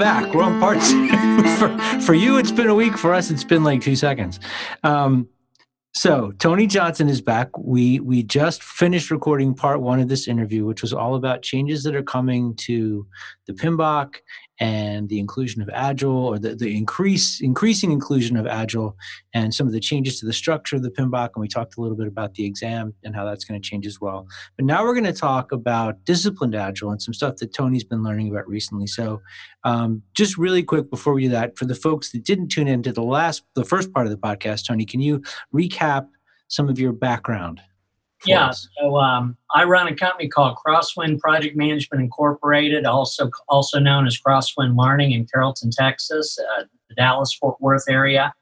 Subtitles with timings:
[0.00, 0.32] back.
[0.34, 0.78] We're on part
[1.58, 2.96] for, for you, it's been a week.
[2.96, 4.40] For us, it's been like two seconds.
[4.82, 5.28] Um,
[5.92, 7.56] so Tony Johnson is back.
[7.58, 11.82] We we just finished recording part one of this interview, which was all about changes
[11.82, 13.06] that are coming to
[13.46, 14.14] the PMBOK
[14.60, 18.94] and the inclusion of agile or the, the increase increasing inclusion of agile
[19.32, 21.30] and some of the changes to the structure of the PMBOK.
[21.34, 23.86] And we talked a little bit about the exam and how that's going to change
[23.86, 24.26] as well.
[24.56, 28.02] But now we're going to talk about disciplined agile and some stuff that Tony's been
[28.02, 28.86] learning about recently.
[28.86, 29.22] So
[29.64, 32.92] um, just really quick before we do that, for the folks that didn't tune into
[32.92, 35.22] the last the first part of the podcast, Tony, can you
[35.54, 36.06] recap
[36.48, 37.62] some of your background?
[38.26, 44.06] Yeah, so um, I run a company called Crosswind Project Management Incorporated, also also known
[44.06, 48.34] as Crosswind Learning in Carrollton, Texas, uh, the Dallas Fort Worth area.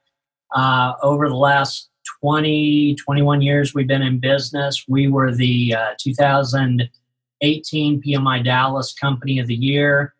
[0.53, 1.89] Uh, over the last
[2.21, 4.83] 20, 21 years we've been in business.
[4.87, 10.13] We were the uh, 2018 PMI Dallas Company of the Year.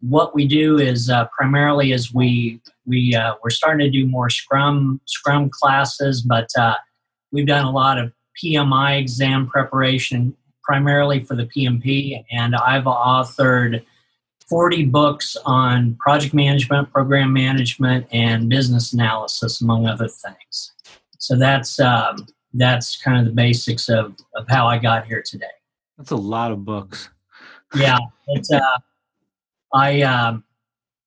[0.00, 4.28] What we do is uh, primarily is we we uh, we're starting to do more
[4.28, 6.74] Scrum Scrum classes, but uh,
[7.32, 13.84] we've done a lot of PMI exam preparation primarily for the PMP, and I've authored
[14.48, 20.72] 40 books on project management, program management, and business analysis, among other things.
[21.18, 25.46] So that's um, that's kind of the basics of, of how I got here today.
[25.98, 27.08] That's a lot of books.
[27.74, 28.60] yeah, it's uh,
[29.72, 30.44] I um,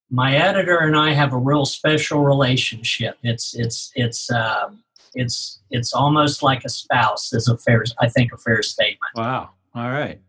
[0.09, 3.17] my editor and I have a real special relationship.
[3.23, 8.31] It's it's it's um, it's it's almost like a spouse is a fair i think
[8.33, 9.11] a fair statement.
[9.15, 9.49] Wow.
[9.75, 10.19] All right.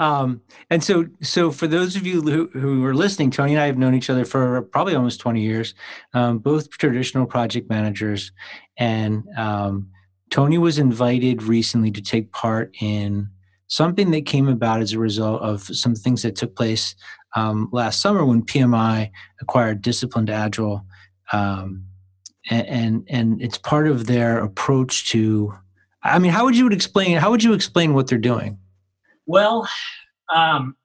[0.00, 3.66] Um, and so so for those of you who, who are listening tony and i
[3.66, 5.74] have known each other for probably almost 20 years
[6.14, 8.32] um, both traditional project managers.
[8.76, 9.88] And um,
[10.30, 13.28] tony was invited recently to take part in
[13.68, 16.94] something that came about as a result of some things that took place
[17.36, 19.10] um, last summer when pmi
[19.40, 20.84] acquired disciplined agile
[21.32, 21.84] um,
[22.50, 25.54] and, and it's part of their approach to
[26.02, 28.58] i mean how would you explain how would you explain what they're doing?
[29.26, 29.68] Well
[30.34, 30.76] um,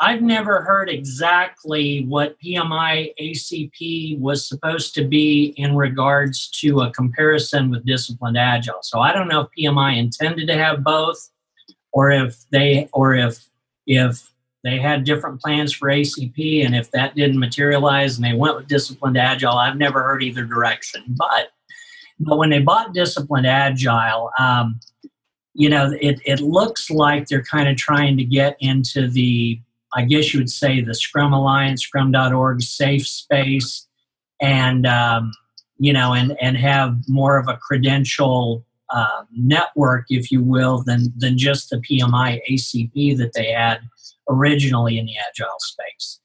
[0.00, 6.90] i've never heard exactly what pmi acp was supposed to be in regards to a
[6.92, 8.80] comparison with disciplined agile.
[8.82, 11.30] So i don't know if pmi intended to have both
[11.92, 13.48] or if they or if
[13.86, 14.32] if
[14.66, 18.66] they had different plans for ACP, and if that didn't materialize and they went with
[18.66, 21.04] disciplined agile, I've never heard either direction.
[21.08, 21.52] But
[22.18, 24.80] but when they bought disciplined agile, um,
[25.54, 29.60] you know, it, it looks like they're kind of trying to get into the,
[29.94, 33.86] I guess you would say, the Scrum Alliance, Scrum.org safe space,
[34.40, 35.32] and um,
[35.78, 41.12] you know, and and have more of a credential uh, network, if you will, than
[41.16, 43.80] than just the PMI ACP that they had
[44.28, 46.20] originally in the agile space.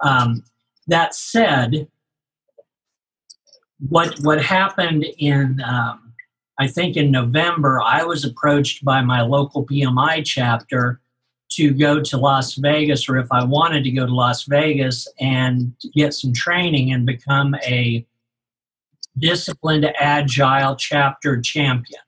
[0.00, 0.44] Um,
[0.86, 1.88] that said,
[3.88, 6.04] what what happened in um,
[6.58, 11.00] I think in November, I was approached by my local PMI chapter
[11.52, 15.74] to go to Las Vegas, or if I wanted to go to Las Vegas and
[15.94, 18.06] get some training and become a
[19.18, 22.00] disciplined agile chapter champion.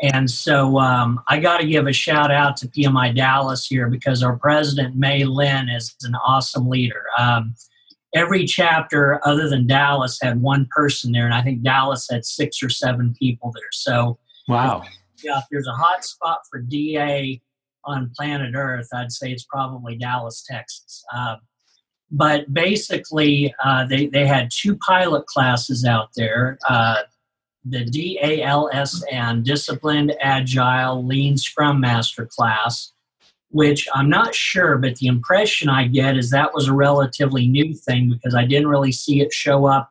[0.00, 4.22] And so um, I got to give a shout out to PMI Dallas here because
[4.22, 7.04] our president, May Lynn, is an awesome leader.
[7.18, 7.54] Um,
[8.14, 12.62] every chapter other than Dallas had one person there, and I think Dallas had six
[12.62, 13.70] or seven people there.
[13.72, 14.84] So, wow.
[15.22, 17.42] Yeah, if there's a hot spot for DA
[17.84, 21.04] on planet Earth, I'd say it's probably Dallas, Texas.
[21.12, 21.36] Uh,
[22.10, 26.56] but basically, uh, they, they had two pilot classes out there.
[26.68, 27.02] Uh,
[27.70, 32.92] the DALSM, Disciplined Agile Lean Scrum Master class,
[33.50, 37.74] which I'm not sure, but the impression I get is that was a relatively new
[37.74, 39.90] thing because I didn't really see it show up.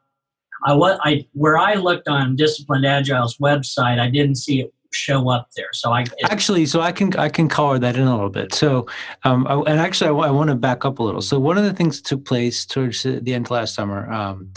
[0.65, 5.29] I, what I where I looked on Disciplined Agile's website, I didn't see it show
[5.29, 5.69] up there.
[5.74, 8.53] So I actually, so I can I can color that in a little bit.
[8.53, 8.88] So,
[9.24, 11.21] um, I, and actually, I, want to back up a little.
[11.21, 14.12] So one of the things that took place towards the end of last summer.
[14.12, 14.51] Um,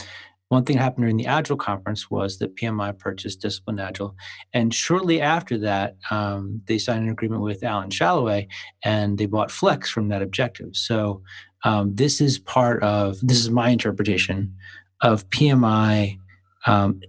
[0.51, 4.17] one thing happened during the Agile conference was that PMI purchased Discipline Agile.
[4.53, 8.49] And shortly after that, um, they signed an agreement with Alan Shalloway
[8.83, 10.81] and they bought Flex from Net Objectives.
[10.81, 11.23] So
[11.63, 14.53] um, this is part of, this is my interpretation
[15.03, 16.19] of PMI
[16.67, 17.01] um,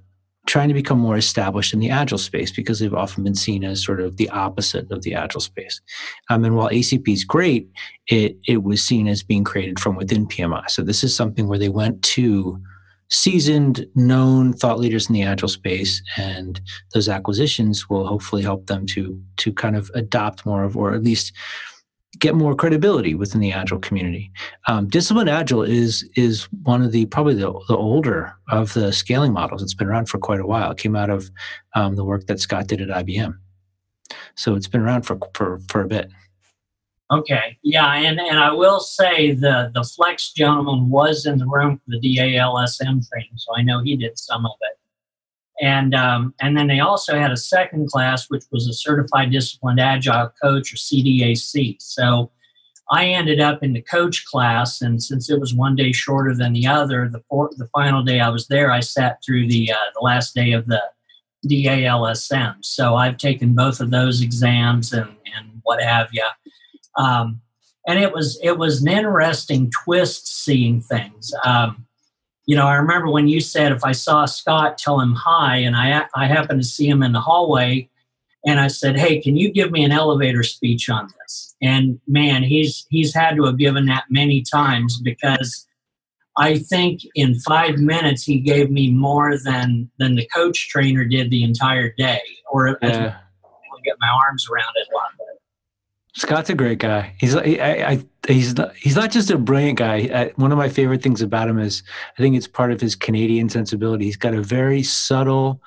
[0.46, 3.84] trying to become more established in the agile space because they've often been seen as
[3.84, 5.82] sort of the opposite of the agile space.
[6.30, 7.70] Um, and while ACP is great,
[8.08, 10.70] it it was seen as being created from within PMI.
[10.70, 12.60] So this is something where they went to
[13.12, 16.60] seasoned, known thought leaders in the agile space, and
[16.94, 21.04] those acquisitions will hopefully help them to to kind of adopt more of, or at
[21.04, 21.34] least
[22.20, 24.32] get more credibility within the agile community.
[24.68, 29.34] Um, Disciplined Agile is is one of the probably the, the older of the scaling
[29.34, 29.62] models.
[29.62, 30.72] It's been around for quite a while.
[30.72, 31.30] It came out of
[31.76, 33.34] um, the work that Scott did at IBM,
[34.36, 36.10] so it's been around for for for a bit.
[37.12, 41.78] Okay, yeah, and and I will say the the Flex gentleman was in the room
[41.78, 44.78] for the DALSM training, so I know he did some of it.
[45.62, 49.80] And um, and then they also had a second class which was a certified disciplined
[49.80, 52.32] agile coach or cdac so
[52.90, 56.54] i ended up in the coach class and since it was one day shorter than
[56.54, 59.76] the other the fourth, the final day i was there i sat through the uh,
[59.94, 60.82] the last day of the
[61.48, 66.26] dalsm so i've taken both of those exams and and what have you
[67.02, 67.42] um,
[67.88, 71.86] and it was it was an interesting twist seeing things um,
[72.46, 75.76] you know, I remember when you said if I saw Scott, tell him hi, and
[75.76, 77.90] I I happened to see him in the hallway,
[78.46, 81.56] and I said, hey, can you give me an elevator speech on this?
[81.62, 85.68] And man, he's he's had to have given that many times because
[86.38, 91.30] I think in five minutes he gave me more than than the coach trainer did
[91.30, 92.22] the entire day,
[92.52, 93.18] or yeah.
[93.86, 95.40] get my arms around it a lot better.
[96.14, 97.14] Scott's a great guy.
[97.20, 100.10] He's I, I, he's not, he's not just a brilliant guy.
[100.14, 101.84] I, one of my favorite things about him is
[102.18, 104.06] I think it's part of his Canadian sensibility.
[104.06, 105.62] He's got a very subtle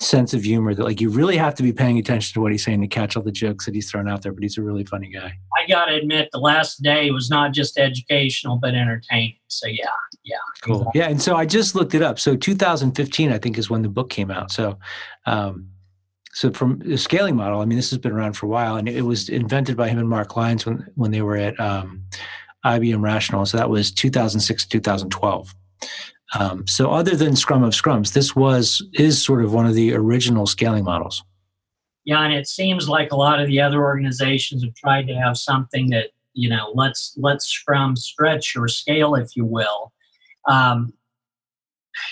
[0.00, 2.64] sense of humor that like you really have to be paying attention to what he's
[2.64, 4.32] saying to catch all the jokes that he's throwing out there.
[4.32, 5.32] But he's a really funny guy.
[5.56, 9.36] I gotta admit, the last day was not just educational but entertaining.
[9.48, 9.84] So yeah,
[10.24, 10.80] yeah, cool.
[10.80, 11.00] Exactly.
[11.00, 12.18] Yeah, and so I just looked it up.
[12.18, 14.50] So 2015, I think, is when the book came out.
[14.50, 14.78] So.
[15.26, 15.71] Um,
[16.34, 18.88] so from the scaling model, I mean, this has been around for a while, and
[18.88, 22.04] it was invented by him and Mark Lines when when they were at um,
[22.64, 23.44] IBM Rational.
[23.44, 25.54] So that was 2006 2012.
[26.38, 29.92] Um, so other than Scrum of Scrums, this was is sort of one of the
[29.92, 31.22] original scaling models.
[32.04, 35.36] Yeah, and it seems like a lot of the other organizations have tried to have
[35.36, 39.92] something that you know let's let's Scrum stretch or scale, if you will.
[40.48, 40.94] Um,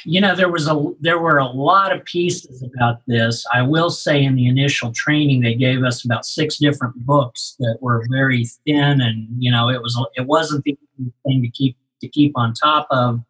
[0.05, 3.45] you know there was a there were a lot of pieces about this.
[3.53, 7.79] I will say in the initial training they gave us about six different books that
[7.81, 10.77] were very thin and you know it was it wasn't the
[11.25, 13.21] thing to keep to keep on top of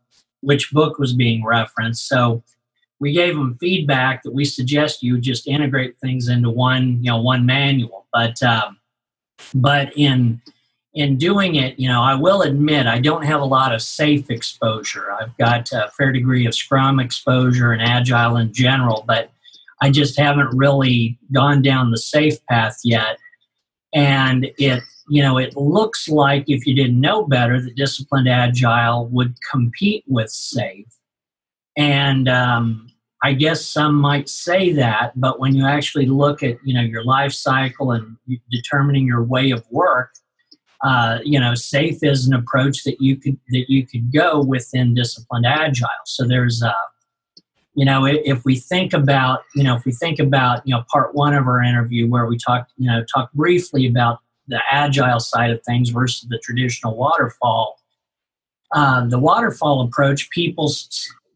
[0.43, 2.08] which book was being referenced.
[2.08, 2.43] So
[2.99, 7.20] we gave them feedback that we suggest you just integrate things into one you know
[7.20, 8.06] one manual.
[8.12, 8.79] But um,
[9.55, 10.41] but in
[10.95, 14.29] in doing it, you know, I will admit I don't have a lot of safe
[14.29, 15.13] exposure.
[15.13, 19.31] I've got a fair degree of Scrum exposure and Agile in general, but
[19.81, 23.19] I just haven't really gone down the safe path yet.
[23.95, 29.07] And it, you know, it looks like if you didn't know better, that disciplined Agile
[29.09, 30.87] would compete with safe.
[31.77, 32.89] And um,
[33.23, 37.05] I guess some might say that, but when you actually look at, you know, your
[37.05, 38.17] life cycle and
[38.51, 40.11] determining your way of work,
[40.82, 44.94] uh, you know, safe is an approach that you could that you could go within
[44.94, 45.88] disciplined agile.
[46.06, 46.73] So there's, uh,
[47.75, 51.15] you know, if we think about, you know, if we think about, you know, part
[51.15, 55.50] one of our interview where we talked, you know, talked briefly about the agile side
[55.50, 57.76] of things versus the traditional waterfall.
[58.73, 60.73] Uh, the waterfall approach, people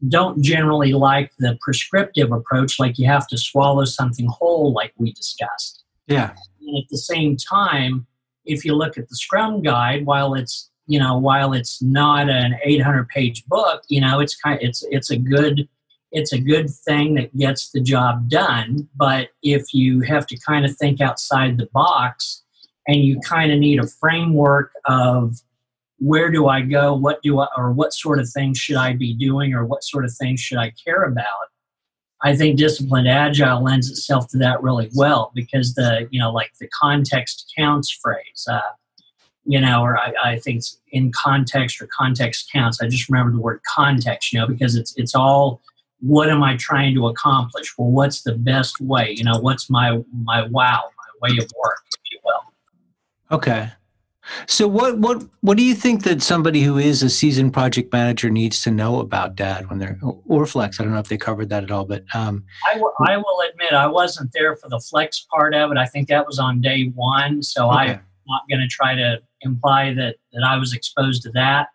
[0.07, 5.11] don't generally like the prescriptive approach, like you have to swallow something whole, like we
[5.13, 5.83] discussed.
[6.07, 6.33] Yeah.
[6.61, 8.05] And at the same time,
[8.45, 12.55] if you look at the Scrum guide, while it's you know while it's not an
[12.63, 15.67] 800 page book, you know it's kind of, it's it's a good
[16.11, 18.87] it's a good thing that gets the job done.
[18.95, 22.43] But if you have to kind of think outside the box
[22.87, 25.41] and you kind of need a framework of
[25.97, 29.13] where do I go, what do I, or what sort of things should I be
[29.13, 31.49] doing, or what sort of things should I care about,
[32.25, 36.51] I think disciplined agile lends itself to that really well because the you know like
[36.59, 38.61] the context counts phrase, uh,
[39.45, 42.81] you know, or I, I think it's in context or context counts.
[42.81, 45.61] I just remember the word context, you know, because it's it's all
[45.99, 47.77] what am I trying to accomplish?
[47.77, 49.13] Well, what's the best way?
[49.15, 50.81] You know, what's my my wow,
[51.21, 53.37] my way of work, if you will.
[53.37, 53.69] Okay.
[54.47, 58.29] So what what what do you think that somebody who is a seasoned project manager
[58.29, 60.79] needs to know about DAD when they're or Flex?
[60.79, 63.43] I don't know if they covered that at all, but um, I, w- I will
[63.49, 65.77] admit I wasn't there for the Flex part of it.
[65.77, 67.77] I think that was on day one, so okay.
[67.77, 71.67] I'm not going to try to imply that that I was exposed to that.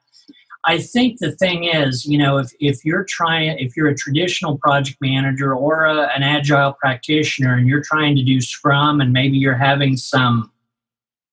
[0.64, 4.58] I think the thing is, you know, if, if you're trying, if you're a traditional
[4.58, 9.38] project manager or a, an agile practitioner and you're trying to do Scrum and maybe
[9.38, 10.52] you're having some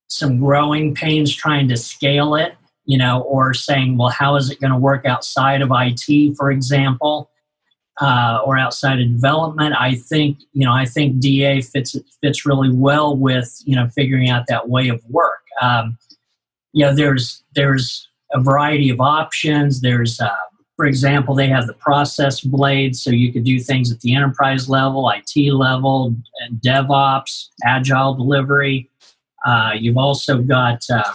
[0.07, 4.59] some growing pains trying to scale it, you know, or saying, well, how is it
[4.59, 7.29] going to work outside of IT, for example,
[8.01, 9.75] uh, or outside of development?
[9.77, 14.29] I think, you know, I think DA fits fits really well with, you know, figuring
[14.29, 15.43] out that way of work.
[15.61, 15.97] Um,
[16.73, 19.81] you know, there's there's a variety of options.
[19.81, 20.29] There's, uh,
[20.75, 24.69] for example, they have the process blades, so you could do things at the enterprise
[24.69, 28.89] level, IT level, and DevOps, agile delivery.
[29.45, 31.13] Uh, you've also got uh,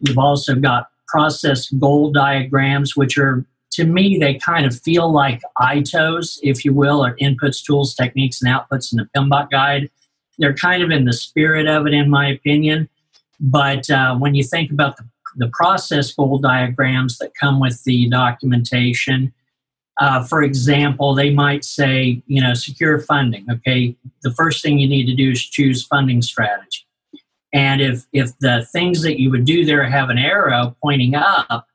[0.00, 5.40] you've also got process goal diagrams, which are to me they kind of feel like
[5.58, 9.90] ITOs, if you will, or inputs, tools, techniques, and outputs in the PMBOK guide.
[10.38, 12.88] They're kind of in the spirit of it, in my opinion.
[13.40, 15.04] But uh, when you think about the,
[15.36, 19.32] the process goal diagrams that come with the documentation,
[20.00, 23.46] uh, for example, they might say, you know, secure funding.
[23.50, 26.81] Okay, the first thing you need to do is choose funding strategy.
[27.52, 31.66] And if if the things that you would do there have an arrow pointing up,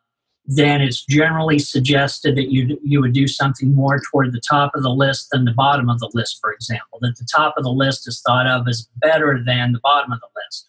[0.46, 4.82] then it's generally suggested that you you would do something more toward the top of
[4.82, 6.40] the list than the bottom of the list.
[6.42, 9.80] For example, that the top of the list is thought of as better than the
[9.84, 10.68] bottom of the list.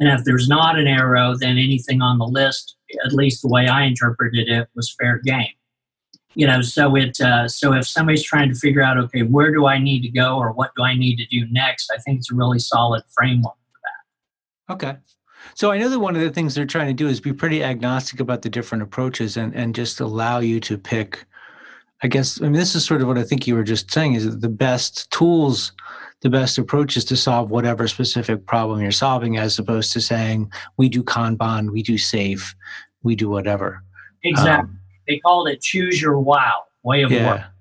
[0.00, 3.68] And if there's not an arrow, then anything on the list, at least the way
[3.68, 5.54] I interpreted it, was fair game.
[6.34, 9.66] You know, so it uh, so if somebody's trying to figure out, okay, where do
[9.66, 12.32] I need to go or what do I need to do next, I think it's
[12.32, 13.54] a really solid framework.
[14.70, 14.96] Okay.
[15.54, 17.64] So I know that one of the things they're trying to do is be pretty
[17.64, 21.24] agnostic about the different approaches and, and just allow you to pick.
[22.02, 24.14] I guess I mean this is sort of what I think you were just saying
[24.14, 25.72] is that the best tools,
[26.20, 30.88] the best approaches to solve whatever specific problem you're solving, as opposed to saying we
[30.88, 32.54] do Kanban, we do safe,
[33.02, 33.82] we do whatever.
[34.24, 34.70] Exactly.
[34.70, 37.26] Um, they called it choose your wow way of yeah.
[37.26, 37.51] work.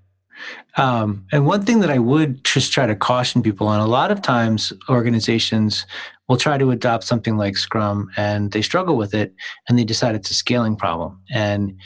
[0.77, 4.11] Um, and one thing that I would just try to caution people on a lot
[4.11, 5.85] of times organizations
[6.27, 9.33] will try to adopt something like Scrum and they struggle with it
[9.67, 11.19] and they decide it's a scaling problem.
[11.29, 11.77] And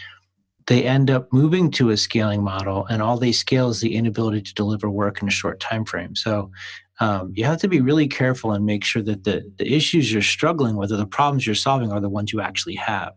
[0.67, 4.41] they end up moving to a scaling model and all they scale is the inability
[4.41, 6.15] to deliver work in a short time frame.
[6.15, 6.51] So
[6.99, 10.21] um, you have to be really careful and make sure that the, the issues you're
[10.21, 13.13] struggling with or the problems you're solving are the ones you actually have.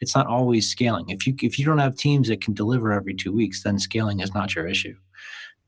[0.00, 1.08] It's not always scaling.
[1.08, 4.20] If you if you don't have teams that can deliver every two weeks, then scaling
[4.20, 4.94] is not your issue.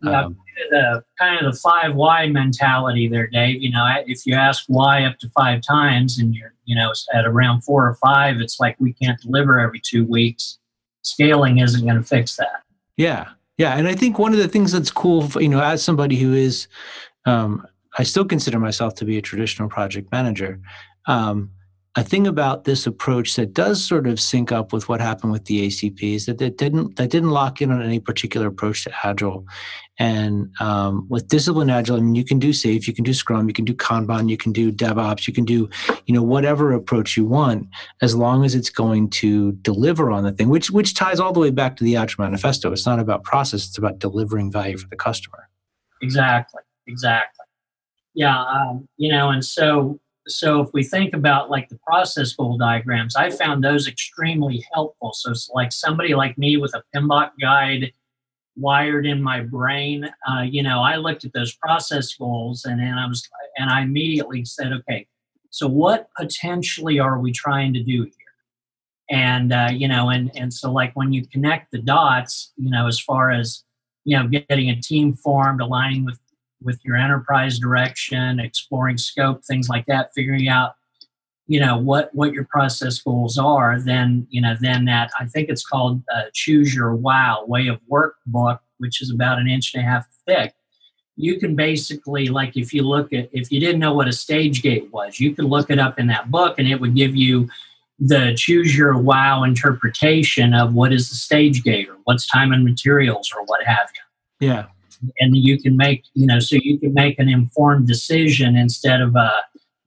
[0.03, 0.37] Yeah, um,
[0.71, 3.63] the kind of the five why mentality there, Dave.
[3.63, 7.25] You know, if you ask why up to five times and you're, you know, at
[7.25, 10.59] around four or five, it's like we can't deliver every two weeks.
[11.03, 12.63] Scaling isn't going to fix that.
[12.97, 15.83] Yeah, yeah, and I think one of the things that's cool, for, you know, as
[15.83, 16.67] somebody who is,
[17.27, 17.67] um,
[17.97, 20.61] I still consider myself to be a traditional project manager.
[21.07, 21.51] Um,
[21.97, 25.45] a thing about this approach that does sort of sync up with what happened with
[25.45, 28.93] the ACP is that that didn't that didn't lock in on any particular approach to
[29.05, 29.47] Agile,
[30.01, 33.47] and um, with discipline Agile, I mean you can do Safe, you can do Scrum,
[33.47, 35.69] you can do Kanban, you can do DevOps, you can do
[36.07, 37.69] you know whatever approach you want,
[38.03, 41.41] as long as it's going to deliver on the thing, which which ties all the
[41.41, 42.73] way back to the Agile Manifesto.
[42.73, 45.49] It's not about process; it's about delivering value for the customer.
[46.03, 46.61] Exactly.
[46.87, 47.45] Exactly.
[48.15, 48.41] Yeah.
[48.43, 53.15] Um, you know, and so so if we think about like the process goal diagrams,
[53.17, 55.13] I found those extremely helpful.
[55.15, 57.93] So it's like somebody like me with a PMBOK guide
[58.57, 62.95] wired in my brain, uh, you know, I looked at those process goals and then
[62.95, 65.07] I was, and I immediately said, okay,
[65.51, 68.13] so what potentially are we trying to do here?
[69.11, 72.87] And, uh, you know, and, and so like when you connect the dots, you know,
[72.87, 73.65] as far as,
[74.05, 76.19] you know, getting a team formed, aligning with
[76.65, 80.75] with your enterprise direction, exploring scope, things like that, figuring out,
[81.47, 83.79] you know, what what your process goals are.
[83.79, 87.79] Then, you know, then that I think it's called uh, Choose Your Wow Way of
[87.87, 90.55] Work book, which is about an inch and a half thick.
[91.17, 94.63] You can basically, like, if you look at, if you didn't know what a stage
[94.63, 97.49] gate was, you could look it up in that book, and it would give you
[98.01, 102.65] the choose your wow interpretation of what is the stage gate or what's time and
[102.65, 104.49] materials or what have you.
[104.49, 104.67] Yeah
[105.19, 109.15] and you can make you know so you can make an informed decision instead of
[109.17, 109.33] a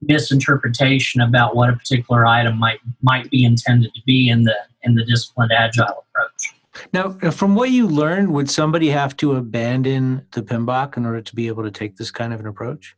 [0.02, 4.94] misinterpretation about what a particular item might might be intended to be in the in
[4.94, 6.54] the disciplined agile approach.
[6.92, 11.34] Now, from what you learned, would somebody have to abandon the PMBOK in order to
[11.34, 12.94] be able to take this kind of an approach?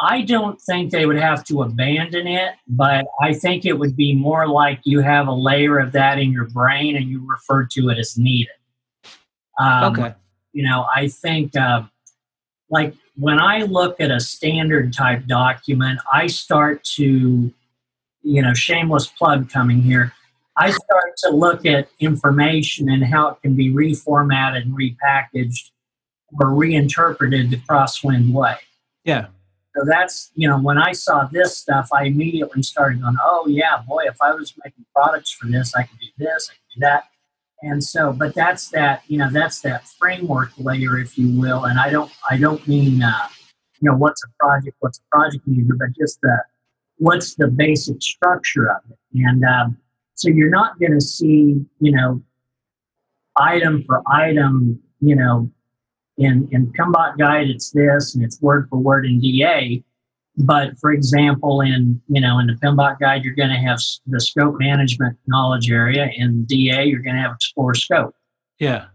[0.00, 4.14] I don't think they would have to abandon it, but I think it would be
[4.14, 7.88] more like you have a layer of that in your brain and you refer to
[7.88, 8.52] it as needed.
[9.58, 10.14] Um, okay
[10.54, 11.82] you know, I think uh,
[12.70, 17.52] like when I look at a standard type document, I start to,
[18.22, 20.12] you know, shameless plug coming here.
[20.56, 25.70] I start to look at information and how it can be reformatted and repackaged
[26.40, 28.54] or reinterpreted the crosswind way.
[29.04, 29.26] Yeah.
[29.76, 33.82] So that's, you know, when I saw this stuff, I immediately started going, oh, yeah,
[33.88, 36.80] boy, if I was making products for this, I could do this, I could do
[36.82, 37.08] that
[37.64, 41.78] and so but that's that you know that's that framework layer if you will and
[41.78, 43.28] i don't i don't mean uh,
[43.80, 46.36] you know what's a project what's a project manager but just the
[46.98, 48.98] what's the basic structure of it.
[49.14, 49.76] And um,
[50.14, 52.22] so you're not going to see, you know,
[53.36, 55.50] item for item, you know,
[56.16, 59.82] in in PMBOK guide it's this and it's word for word in DA.
[60.36, 64.20] But for example, in you know in the PMBOK guide, you're going to have the
[64.20, 66.10] scope management knowledge area.
[66.16, 68.14] In DA, you're going to have explore scope.
[68.58, 68.86] Yeah.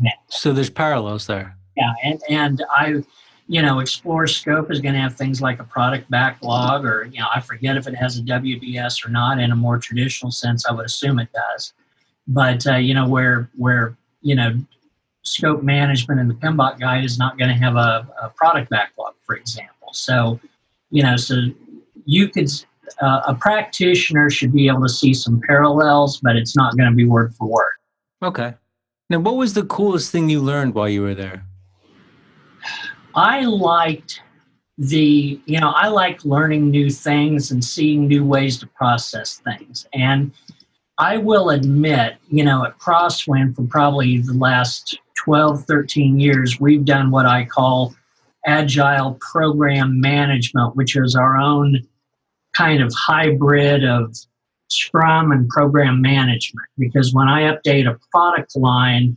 [0.00, 0.12] Yeah.
[0.28, 1.56] So there's parallels there.
[1.76, 3.02] Yeah, and and I,
[3.48, 7.20] you know, explore scope is going to have things like a product backlog, or you
[7.20, 9.38] know, I forget if it has a WBS or not.
[9.38, 11.72] In a more traditional sense, I would assume it does.
[12.26, 14.58] But uh, you know, where where you know,
[15.22, 19.14] scope management in the PMBOK guide is not going to have a, a product backlog,
[19.24, 19.88] for example.
[19.92, 20.40] So,
[20.90, 21.36] you know, so
[22.04, 22.48] you could
[23.02, 26.94] uh, a practitioner should be able to see some parallels, but it's not going to
[26.94, 27.72] be word for word.
[28.22, 28.54] Okay.
[29.10, 31.44] Now, what was the coolest thing you learned while you were there?
[33.14, 34.22] I liked
[34.76, 39.86] the, you know, I like learning new things and seeing new ways to process things.
[39.92, 40.32] And
[40.98, 46.84] I will admit, you know, at Crosswind for probably the last 12, 13 years, we've
[46.84, 47.94] done what I call
[48.48, 51.86] agile program management, which is our own
[52.54, 54.16] kind of hybrid of
[54.70, 56.66] Scrum and program management.
[56.78, 59.16] Because when I update a product line,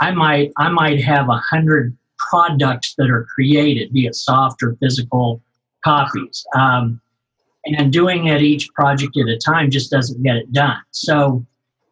[0.00, 1.96] I might I might have a hundred
[2.30, 5.40] products that are created, be it soft or physical
[5.84, 6.44] copies.
[6.56, 7.00] Um,
[7.64, 10.78] and doing it each project at a time just doesn't get it done.
[10.90, 11.46] So,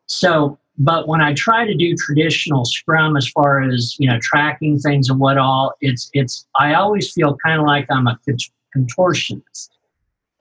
[0.07, 4.79] so, but when I try to do traditional Scrum, as far as you know, tracking
[4.79, 6.47] things and what all, it's it's.
[6.59, 9.69] I always feel kind of like I'm a cont- contortionist.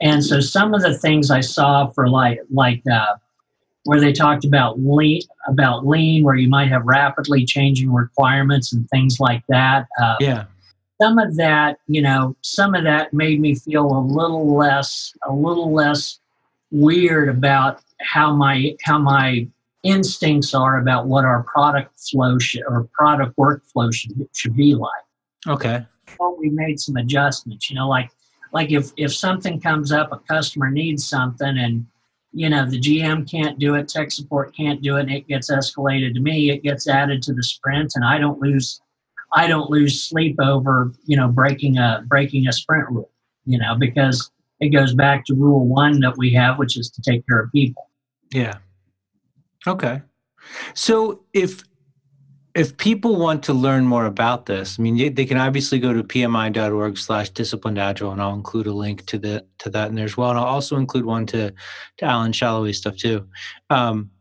[0.02, 3.16] And so, some of the things I saw for like like uh,
[3.84, 8.88] where they talked about lean about lean where you might have rapidly changing requirements and
[8.90, 10.46] things like that uh, Yeah.
[11.02, 15.34] some of that you know some of that made me feel a little less a
[15.34, 16.20] little less
[16.72, 19.48] weird about how my how my
[19.84, 25.04] instincts are about what our product flow should, or product workflow should, should be like
[25.48, 25.86] Okay.
[26.20, 27.70] well, we made some adjustments.
[27.70, 28.12] You know, like
[28.52, 31.86] like if if something comes up, a customer needs something, and
[32.34, 35.52] you know the GM can't do it, tech support can't do it, and it gets
[35.52, 36.50] escalated to me.
[36.50, 38.82] It gets added to the sprint, and I don't lose
[39.34, 43.12] I don't lose sleep over you know breaking a breaking a sprint rule.
[43.46, 47.02] You know because it goes back to rule one that we have, which is to
[47.02, 47.90] take care of people.
[48.32, 48.58] Yeah.
[49.68, 50.02] Okay.
[50.74, 51.64] So if
[52.56, 56.04] if people want to learn more about this, I mean, they, can obviously go to
[56.04, 60.06] pmi.org slash disciplined agile, and I'll include a link to the to that in there
[60.06, 60.32] as well.
[60.32, 61.54] And I'll also include one to
[61.98, 63.28] to Alan Shalloway's stuff too.
[63.70, 64.12] Um,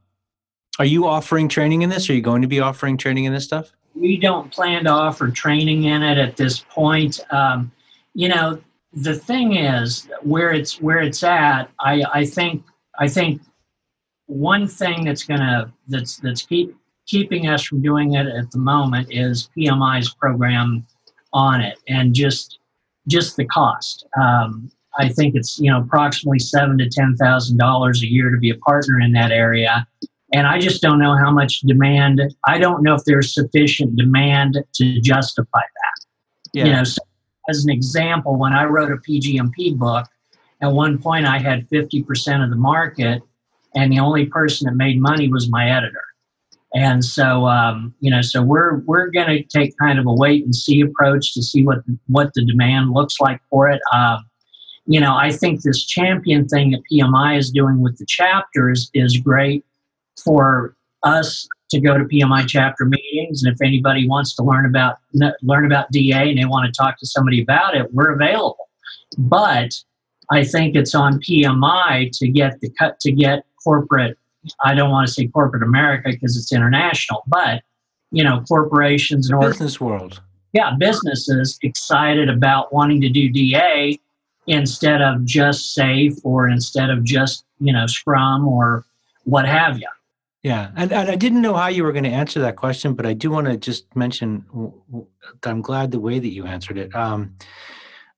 [0.78, 2.08] are you offering training in this?
[2.08, 3.72] Are you going to be offering training in this stuff?
[3.98, 7.20] we don't plan to offer training in it at this point.
[7.30, 7.70] Um,
[8.14, 8.60] you know,
[8.92, 11.70] the thing is where it's where it's at.
[11.80, 12.64] I, I think
[12.98, 13.42] I think
[14.28, 19.08] one thing that's gonna that's that's keep keeping us from doing it at the moment
[19.10, 20.86] is PMI's program
[21.32, 22.60] on it and just
[23.08, 24.06] just the cost.
[24.20, 28.38] Um, I think it's you know approximately seven to ten thousand dollars a year to
[28.38, 29.86] be a partner in that area
[30.34, 32.20] and I just don't know how much demand.
[32.46, 36.06] I don't know if there's sufficient demand to justify that.
[36.52, 36.64] Yeah.
[36.64, 36.98] You know, so
[37.48, 40.06] as an example, when I wrote a PGMP book,
[40.60, 43.22] at one point I had 50% of the market,
[43.74, 46.04] and the only person that made money was my editor.
[46.74, 50.44] And so, um, you know, so we're we're going to take kind of a wait
[50.44, 51.78] and see approach to see what
[52.08, 53.80] what the demand looks like for it.
[53.94, 54.26] Um,
[54.86, 59.16] you know, I think this champion thing that PMI is doing with the chapters is
[59.18, 59.64] great
[60.22, 64.96] for us to go to PMI chapter meetings, and if anybody wants to learn about
[65.42, 68.68] learn about DA and they want to talk to somebody about it, we're available.
[69.16, 69.70] But
[70.30, 74.16] I think it's on PMI to get the cut to get corporate.
[74.64, 77.62] I don't want to say corporate America because it's international, but
[78.10, 80.22] you know, corporations and Business world.
[80.54, 84.00] yeah, businesses excited about wanting to do DA
[84.46, 88.84] instead of just safe or instead of just you know Scrum or
[89.24, 89.88] what have you.
[90.42, 93.04] Yeah, and, and I didn't know how you were going to answer that question, but
[93.04, 95.06] I do want to just mention w- w-
[95.42, 96.94] that I'm glad the way that you answered it.
[96.94, 97.34] Um,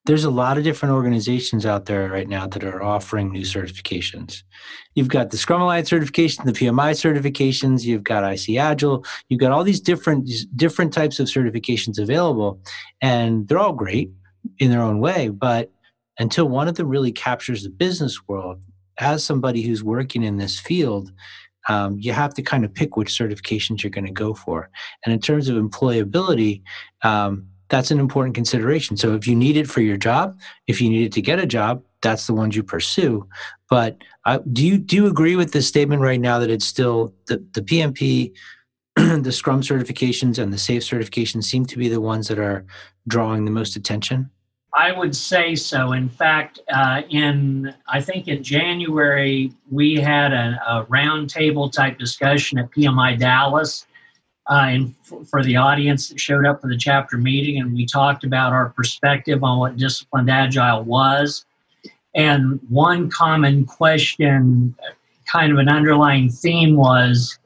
[0.07, 4.43] there's a lot of different organizations out there right now that are offering new certifications.
[4.95, 9.53] You've got the Scrum Alliance certification, the PMI certifications, you've got IC Agile, you've got
[9.53, 12.61] all these different different types of certifications available,
[13.03, 14.11] and they're all great
[14.59, 15.29] in their own way.
[15.29, 15.71] But
[16.19, 18.63] until one of them really captures the business world,
[18.99, 21.13] as somebody who's working in this field,
[21.69, 24.71] um, you have to kind of pick which certifications you're going to go for.
[25.05, 26.63] And in terms of employability,
[27.03, 28.97] um, that's an important consideration.
[28.97, 31.47] So if you need it for your job, if you need it to get a
[31.47, 33.27] job, that's the ones you pursue.
[33.71, 37.15] But uh, do you do you agree with this statement right now that it's still
[37.27, 38.33] the the PMP,
[38.97, 42.67] the Scrum certifications, and the Safe certifications seem to be the ones that are
[43.07, 44.31] drawing the most attention?
[44.73, 45.93] I would say so.
[45.93, 52.59] In fact, uh, in I think in January we had a, a roundtable type discussion
[52.59, 53.87] at PMI Dallas,
[54.51, 57.87] uh, and f- for the audience that showed up for the chapter meeting, and we
[57.87, 61.47] talked about our perspective on what disciplined agile was.
[62.17, 64.75] And one common question,
[65.27, 67.39] kind of an underlying theme, was,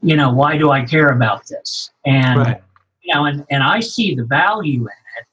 [0.00, 1.90] you know, why do I care about this?
[2.06, 2.62] And Right.
[3.02, 5.26] you know, and, and I see the value in it.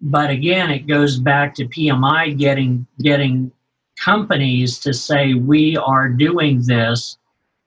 [0.00, 3.52] But again, it goes back to PMI getting getting
[3.98, 7.16] companies to say we are doing this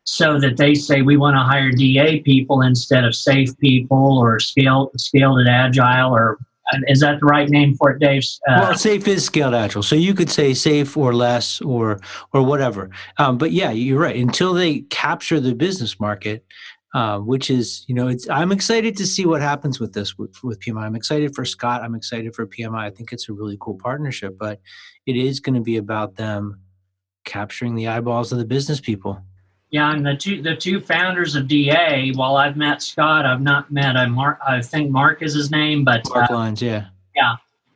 [0.10, 4.40] so that they say we want to hire DA people instead of safe people or
[4.40, 6.40] scaled scaled and agile or
[6.88, 8.24] is that the right name for it, Dave?
[8.48, 12.00] Uh, well, safe is scaled agile, so you could say safe or less or
[12.32, 12.92] or whatever.
[13.18, 14.16] Um, but yeah, you're right.
[14.16, 16.46] Until they capture the business market,
[16.94, 20.36] uh, which is you know, it's I'm excited to see what happens with this with,
[20.44, 20.84] with PMI.
[20.84, 21.82] I'm excited for Scott.
[21.82, 22.82] I'm excited for PMI.
[22.82, 24.60] I think it's a really cool partnership, but
[25.08, 26.62] it is going to be about them
[27.26, 29.24] capturing the eyeballs of the business people.
[29.72, 32.12] Yeah, and the two the two founders of DA.
[32.16, 34.40] While I've met Scott, I've not met a Mark.
[34.46, 36.86] I think Mark is his name, but Mark uh, Lines, yeah.
[37.16, 37.36] Yeah.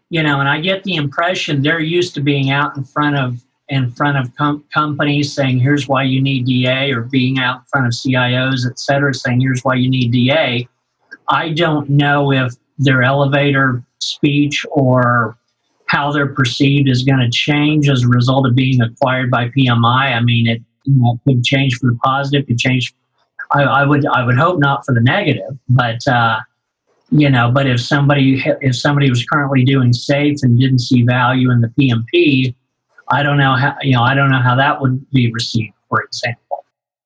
[0.09, 3.43] You know, and I get the impression they're used to being out in front of
[3.69, 7.65] in front of com- companies saying, "Here's why you need DA," or being out in
[7.71, 10.67] front of CIOs, et cetera, saying, "Here's why you need DA."
[11.29, 15.37] I don't know if their elevator speech or
[15.85, 20.15] how they're perceived is going to change as a result of being acquired by PMI.
[20.15, 22.93] I mean, it, you know, could change for the positive, could change.
[23.51, 26.05] I, I would I would hope not for the negative, but.
[26.07, 26.39] Uh,
[27.11, 31.51] you know but if somebody if somebody was currently doing safe and didn't see value
[31.51, 32.55] in the pmp
[33.09, 36.01] i don't know how you know i don't know how that would be received for
[36.01, 36.65] example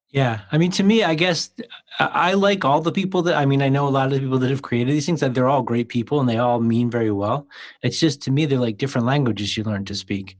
[0.10, 1.52] Yeah, I mean, to me, I guess
[2.00, 3.62] I like all the people that I mean.
[3.62, 5.62] I know a lot of the people that have created these things that they're all
[5.62, 7.46] great people and they all mean very well.
[7.84, 10.38] It's just to me, they're like different languages you learn to speak,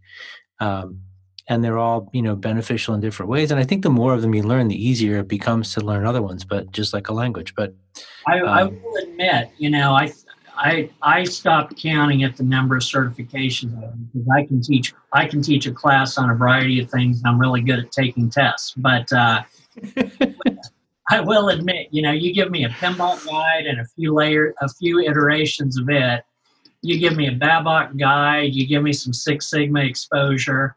[0.62, 1.02] um,
[1.50, 3.52] and they're all you know beneficial in different ways.
[3.52, 6.06] And I think the more of them you learn, the easier it becomes to learn
[6.06, 6.44] other ones.
[6.44, 7.74] But just like a language, but
[8.28, 10.12] i, I Um, will admit you know i
[10.60, 13.72] I, I stopped counting at the number of certifications
[14.14, 17.40] because I can teach I can teach a class on a variety of things I'm
[17.40, 18.74] really good at taking tests.
[18.76, 19.44] But uh,
[21.10, 24.54] I will admit, you know, you give me a PMBOK guide and a few layer,
[24.62, 26.24] a few iterations of it.
[26.82, 28.54] You give me a Babok guide.
[28.54, 30.76] You give me some Six Sigma exposure,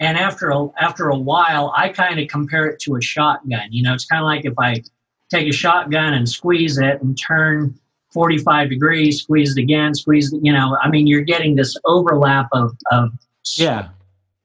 [0.00, 3.68] and after a, after a while, I kind of compare it to a shotgun.
[3.70, 4.82] You know, it's kind of like if I
[5.30, 7.78] take a shotgun and squeeze it and turn
[8.12, 10.40] 45 degrees, squeeze it again, squeeze it.
[10.42, 13.10] You know, I mean, you're getting this overlap of of
[13.56, 13.88] yeah,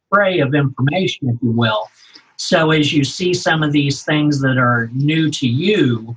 [0.07, 1.89] spray of information, if you will.
[2.37, 6.15] So as you see some of these things that are new to you,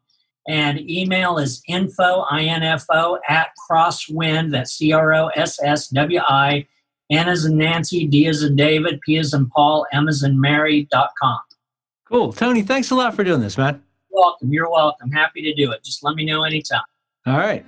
[0.50, 6.66] And email is info, I-N-F-O, at crosswind, that's C-R-O-S-S-W-I,
[7.12, 10.40] N as in Nancy, D as in David, P as in Paul, M as in
[10.40, 11.38] Mary, dot com.
[12.10, 12.62] Cool, Tony.
[12.62, 13.84] Thanks a lot for doing this, man.
[14.10, 14.54] You're welcome.
[14.54, 15.12] You're welcome.
[15.12, 15.84] Happy to do it.
[15.84, 16.82] Just let me know anytime.
[17.26, 17.66] All right.